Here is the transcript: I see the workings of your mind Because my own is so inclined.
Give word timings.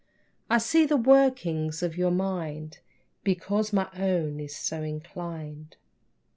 I 0.49 0.57
see 0.57 0.87
the 0.87 0.97
workings 0.97 1.83
of 1.83 1.95
your 1.95 2.09
mind 2.09 2.79
Because 3.23 3.71
my 3.71 3.87
own 3.95 4.39
is 4.39 4.55
so 4.55 4.81
inclined. 4.81 5.75